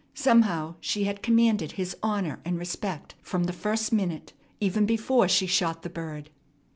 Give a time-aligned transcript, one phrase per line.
[0.15, 5.45] Somehow she had commanded his honor and respect from the first minute, even before she
[5.45, 6.31] shot the bird.